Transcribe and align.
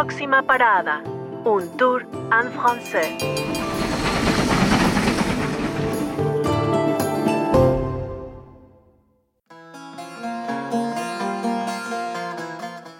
Próxima 0.00 0.44
parada, 0.44 1.02
un 1.44 1.76
tour 1.76 1.98
en 2.30 2.48
français. 2.52 3.18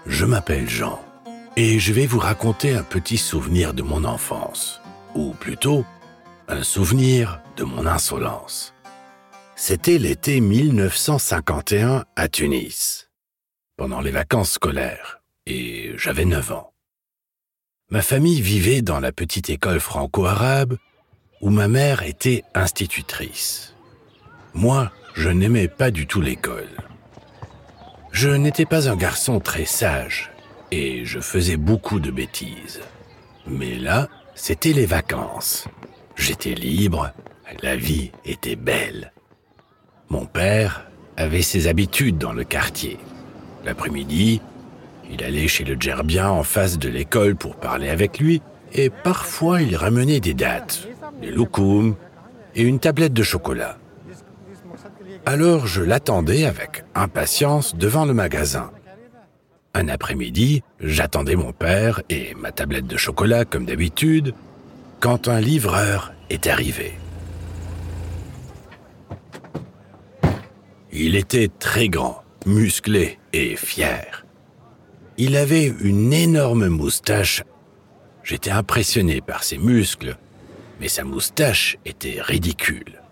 Je 0.06 0.24
m'appelle 0.24 0.68
Jean 0.68 1.00
et 1.54 1.78
je 1.78 1.92
vais 1.92 2.06
vous 2.06 2.18
raconter 2.18 2.74
un 2.74 2.82
petit 2.82 3.16
souvenir 3.16 3.74
de 3.74 3.82
mon 3.82 4.02
enfance, 4.02 4.80
ou 5.14 5.34
plutôt 5.34 5.84
un 6.48 6.64
souvenir 6.64 7.40
de 7.56 7.62
mon 7.62 7.86
insolence. 7.86 8.74
C'était 9.54 9.98
l'été 9.98 10.40
1951 10.40 12.06
à 12.16 12.28
Tunis, 12.28 13.08
pendant 13.76 14.00
les 14.00 14.10
vacances 14.10 14.50
scolaires, 14.50 15.22
et 15.46 15.92
j'avais 15.96 16.24
9 16.24 16.50
ans. 16.50 16.72
Ma 17.90 18.02
famille 18.02 18.42
vivait 18.42 18.82
dans 18.82 19.00
la 19.00 19.12
petite 19.12 19.48
école 19.48 19.80
franco-arabe 19.80 20.76
où 21.40 21.48
ma 21.48 21.68
mère 21.68 22.02
était 22.02 22.44
institutrice. 22.54 23.74
Moi, 24.52 24.92
je 25.14 25.30
n'aimais 25.30 25.68
pas 25.68 25.90
du 25.90 26.06
tout 26.06 26.20
l'école. 26.20 26.68
Je 28.12 28.28
n'étais 28.28 28.66
pas 28.66 28.90
un 28.90 28.96
garçon 28.96 29.40
très 29.40 29.64
sage 29.64 30.30
et 30.70 31.06
je 31.06 31.18
faisais 31.18 31.56
beaucoup 31.56 31.98
de 31.98 32.10
bêtises. 32.10 32.80
Mais 33.46 33.76
là, 33.76 34.08
c'était 34.34 34.74
les 34.74 34.84
vacances. 34.84 35.66
J'étais 36.14 36.54
libre, 36.54 37.10
la 37.62 37.76
vie 37.76 38.10
était 38.26 38.56
belle. 38.56 39.14
Mon 40.10 40.26
père 40.26 40.86
avait 41.16 41.40
ses 41.40 41.68
habitudes 41.68 42.18
dans 42.18 42.34
le 42.34 42.44
quartier. 42.44 42.98
L'après-midi, 43.64 44.42
il 45.10 45.24
allait 45.24 45.48
chez 45.48 45.64
le 45.64 45.76
gerbien 45.78 46.28
en 46.28 46.42
face 46.42 46.78
de 46.78 46.88
l'école 46.88 47.36
pour 47.36 47.56
parler 47.56 47.88
avec 47.88 48.18
lui, 48.18 48.42
et 48.72 48.90
parfois 48.90 49.62
il 49.62 49.76
ramenait 49.76 50.20
des 50.20 50.34
dates, 50.34 50.86
des 51.20 51.30
loukoums 51.30 51.96
et 52.54 52.62
une 52.62 52.78
tablette 52.78 53.12
de 53.12 53.22
chocolat. 53.22 53.78
Alors 55.26 55.66
je 55.66 55.82
l'attendais 55.82 56.44
avec 56.44 56.84
impatience 56.94 57.74
devant 57.76 58.04
le 58.04 58.14
magasin. 58.14 58.70
Un 59.74 59.88
après-midi, 59.88 60.62
j'attendais 60.80 61.36
mon 61.36 61.52
père 61.52 62.02
et 62.08 62.34
ma 62.34 62.52
tablette 62.52 62.86
de 62.86 62.96
chocolat 62.96 63.44
comme 63.44 63.66
d'habitude, 63.66 64.34
quand 65.00 65.28
un 65.28 65.40
livreur 65.40 66.12
est 66.30 66.46
arrivé. 66.46 66.94
Il 70.90 71.14
était 71.14 71.48
très 71.58 71.88
grand, 71.88 72.22
musclé 72.46 73.18
et 73.32 73.54
fier. 73.56 74.24
Il 75.20 75.36
avait 75.36 75.66
une 75.66 76.12
énorme 76.12 76.68
moustache. 76.68 77.42
J'étais 78.22 78.52
impressionné 78.52 79.20
par 79.20 79.42
ses 79.42 79.58
muscles, 79.58 80.16
mais 80.78 80.86
sa 80.86 81.02
moustache 81.02 81.76
était 81.84 82.22
ridicule. 82.22 83.02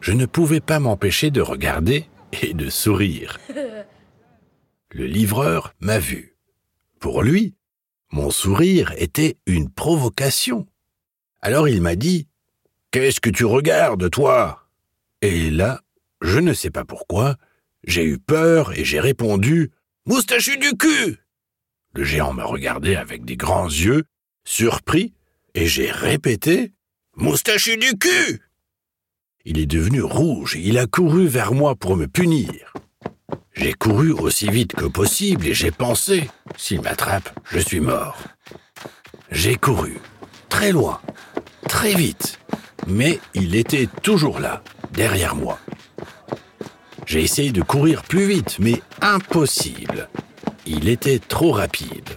Je 0.00 0.12
ne 0.12 0.24
pouvais 0.24 0.60
pas 0.60 0.80
m'empêcher 0.80 1.30
de 1.30 1.42
regarder 1.42 2.06
et 2.40 2.54
de 2.54 2.70
sourire. 2.70 3.38
Le 4.92 5.04
livreur 5.04 5.74
m'a 5.78 5.98
vu. 5.98 6.36
Pour 7.00 7.22
lui, 7.22 7.54
mon 8.10 8.30
sourire 8.30 8.94
était 8.96 9.36
une 9.44 9.68
provocation. 9.68 10.66
Alors 11.42 11.68
il 11.68 11.82
m'a 11.82 11.96
dit 11.96 12.28
Qu'est-ce 12.92 13.20
que 13.20 13.28
tu 13.28 13.44
regardes, 13.44 14.08
toi? 14.08 14.68
Et 15.20 15.50
là, 15.50 15.82
je 16.22 16.38
ne 16.38 16.54
sais 16.54 16.70
pas 16.70 16.86
pourquoi, 16.86 17.36
j'ai 17.86 18.04
eu 18.04 18.16
peur 18.16 18.72
et 18.78 18.86
j'ai 18.86 19.00
répondu 19.00 19.70
Moustachu 20.06 20.58
du 20.58 20.76
cul 20.76 21.18
Le 21.94 22.04
géant 22.04 22.34
m'a 22.34 22.44
regardé 22.44 22.94
avec 22.94 23.24
des 23.24 23.38
grands 23.38 23.68
yeux, 23.68 24.04
surpris, 24.44 25.14
et 25.54 25.66
j'ai 25.66 25.90
répété 25.90 26.74
Moustachu 27.16 27.78
du 27.78 27.96
cul 27.96 28.42
Il 29.46 29.58
est 29.58 29.64
devenu 29.64 30.02
rouge 30.02 30.56
et 30.56 30.60
il 30.60 30.76
a 30.76 30.86
couru 30.86 31.26
vers 31.26 31.54
moi 31.54 31.74
pour 31.74 31.96
me 31.96 32.06
punir. 32.06 32.74
J'ai 33.54 33.72
couru 33.72 34.12
aussi 34.12 34.50
vite 34.50 34.74
que 34.74 34.84
possible 34.84 35.46
et 35.46 35.54
j'ai 35.54 35.70
pensé 35.70 36.28
S'il 36.58 36.82
m'attrape, 36.82 37.30
je 37.50 37.58
suis 37.58 37.80
mort. 37.80 38.18
J'ai 39.30 39.56
couru, 39.56 39.96
très 40.50 40.70
loin, 40.70 41.00
très 41.66 41.94
vite, 41.94 42.38
mais 42.86 43.20
il 43.32 43.54
était 43.54 43.88
toujours 44.02 44.38
là, 44.38 44.62
derrière 44.92 45.34
moi. 45.34 45.58
J'ai 47.06 47.22
essayé 47.22 47.52
de 47.52 47.62
courir 47.62 48.02
plus 48.02 48.26
vite, 48.26 48.58
mais 48.58 48.82
impossible. 49.04 50.08
Il 50.64 50.88
était 50.88 51.18
trop 51.18 51.52
rapide. 51.52 52.08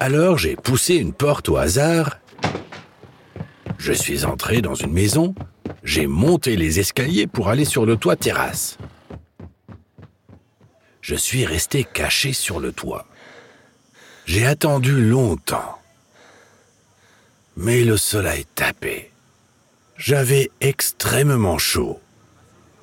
Alors 0.00 0.38
j'ai 0.38 0.56
poussé 0.56 0.94
une 0.94 1.12
porte 1.12 1.50
au 1.50 1.58
hasard. 1.58 2.18
Je 3.76 3.92
suis 3.92 4.24
entré 4.24 4.62
dans 4.62 4.74
une 4.74 4.92
maison. 4.92 5.34
J'ai 5.84 6.06
monté 6.06 6.56
les 6.56 6.80
escaliers 6.80 7.26
pour 7.26 7.48
aller 7.48 7.66
sur 7.66 7.84
le 7.84 7.98
toit 7.98 8.16
terrasse. 8.16 8.78
Je 11.02 11.14
suis 11.14 11.44
resté 11.44 11.84
caché 11.84 12.32
sur 12.32 12.58
le 12.58 12.72
toit. 12.72 13.06
J'ai 14.24 14.46
attendu 14.46 15.06
longtemps. 15.06 15.78
Mais 17.56 17.84
le 17.84 17.98
soleil 17.98 18.46
tapait. 18.54 19.10
J'avais 19.98 20.50
extrêmement 20.60 21.58
chaud. 21.58 22.00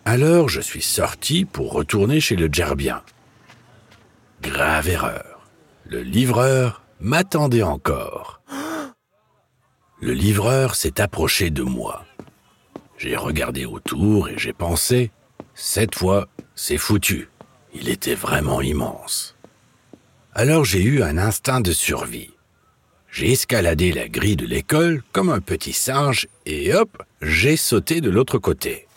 Alors 0.05 0.49
je 0.49 0.59
suis 0.59 0.81
sorti 0.81 1.45
pour 1.45 1.71
retourner 1.71 2.19
chez 2.19 2.35
le 2.35 2.49
gerbien. 2.51 3.01
Grave 4.41 4.89
erreur. 4.89 5.47
Le 5.85 6.01
livreur 6.01 6.83
m'attendait 6.99 7.63
encore. 7.63 8.41
Le 10.01 10.11
livreur 10.11 10.75
s'est 10.75 10.99
approché 10.99 11.49
de 11.49 11.63
moi. 11.63 12.05
J'ai 12.97 13.15
regardé 13.15 13.65
autour 13.65 14.27
et 14.27 14.37
j'ai 14.37 14.51
pensé, 14.51 15.11
cette 15.55 15.95
fois, 15.95 16.27
c'est 16.55 16.77
foutu. 16.77 17.29
Il 17.73 17.87
était 17.87 18.15
vraiment 18.15 18.61
immense. 18.61 19.35
Alors 20.33 20.65
j'ai 20.65 20.83
eu 20.83 21.01
un 21.01 21.17
instinct 21.17 21.61
de 21.61 21.71
survie. 21.71 22.31
J'ai 23.09 23.31
escaladé 23.31 23.93
la 23.93 24.09
grille 24.09 24.35
de 24.35 24.45
l'école 24.45 25.03
comme 25.13 25.29
un 25.29 25.39
petit 25.39 25.73
singe 25.73 26.27
et 26.45 26.73
hop, 26.73 27.03
j'ai 27.21 27.55
sauté 27.55 28.01
de 28.01 28.09
l'autre 28.09 28.39
côté. 28.39 28.87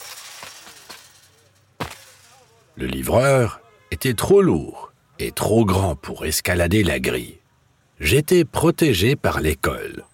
Le 2.77 2.87
livreur 2.87 3.61
était 3.91 4.15
trop 4.15 4.43
lourd 4.43 4.93
et 5.19 5.33
trop 5.33 5.65
grand 5.65 5.97
pour 5.97 6.27
escalader 6.27 6.83
la 6.83 7.01
grille. 7.01 7.39
J'étais 8.01 8.45
protégé 8.45 9.17
par 9.17 9.41
l'école. 9.41 10.05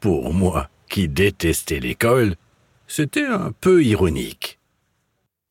Pour 0.00 0.34
moi, 0.34 0.68
qui 0.88 1.08
détestais 1.08 1.78
l'école, 1.78 2.34
c'était 2.88 3.26
un 3.26 3.52
peu 3.52 3.84
ironique. 3.84 4.58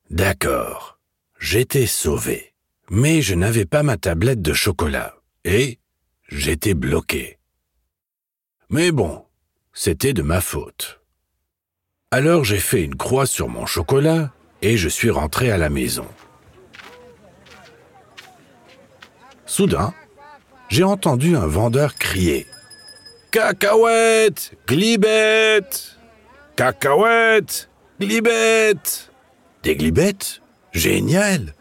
D'accord, 0.09 0.99
j'étais 1.39 1.85
sauvé, 1.85 2.53
mais 2.89 3.21
je 3.21 3.35
n'avais 3.35 3.65
pas 3.65 3.83
ma 3.83 3.95
tablette 3.95 4.41
de 4.41 4.53
chocolat 4.53 5.15
et 5.45 5.79
j'étais 6.27 6.73
bloqué. 6.73 7.37
Mais 8.69 8.91
bon, 8.91 9.23
c'était 9.71 10.13
de 10.13 10.21
ma 10.21 10.41
faute. 10.41 10.99
Alors 12.11 12.43
j'ai 12.43 12.59
fait 12.59 12.83
une 12.83 12.95
croix 12.95 13.25
sur 13.25 13.47
mon 13.47 13.65
chocolat 13.65 14.33
et 14.61 14.75
je 14.75 14.89
suis 14.89 15.09
rentré 15.09 15.51
à 15.51 15.57
la 15.57 15.69
maison. 15.69 16.07
Soudain, 19.59 19.93
j'ai 20.69 20.85
entendu 20.85 21.35
un 21.35 21.45
vendeur 21.45 21.95
crier. 21.95 22.47
Cacahuètes, 23.29 24.53
glibettes. 24.65 25.97
Cacahuètes, 26.55 27.69
glibettes. 27.99 29.11
Des 29.63 29.75
glibettes? 29.75 30.41
Génial. 30.71 31.55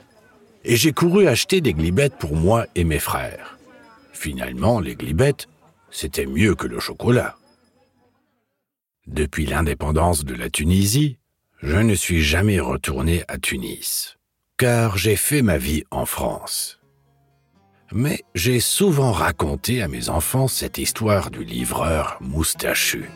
Et 0.64 0.76
j'ai 0.76 0.92
couru 0.92 1.26
acheter 1.26 1.60
des 1.60 1.72
glibettes 1.72 2.14
pour 2.14 2.36
moi 2.36 2.66
et 2.76 2.84
mes 2.84 3.00
frères. 3.00 3.58
Finalement, 4.12 4.78
les 4.78 4.94
glibettes, 4.94 5.48
c'était 5.90 6.26
mieux 6.26 6.54
que 6.54 6.68
le 6.68 6.78
chocolat. 6.78 7.36
Depuis 9.08 9.44
l'indépendance 9.44 10.24
de 10.24 10.34
la 10.34 10.50
Tunisie, 10.50 11.18
je 11.62 11.78
ne 11.78 11.96
suis 11.96 12.22
jamais 12.22 12.60
retourné 12.60 13.24
à 13.26 13.38
Tunis, 13.38 14.18
car 14.56 14.96
j'ai 14.96 15.16
fait 15.16 15.42
ma 15.42 15.58
vie 15.58 15.82
en 15.90 16.06
France 16.06 16.77
mais 17.92 18.24
j'ai 18.34 18.60
souvent 18.60 19.12
raconté 19.12 19.82
à 19.82 19.88
mes 19.88 20.08
enfants 20.08 20.48
cette 20.48 20.78
histoire 20.78 21.30
du 21.30 21.44
livreur 21.44 22.18
moustachu. 22.20 23.08